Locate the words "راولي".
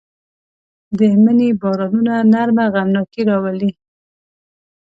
3.29-3.71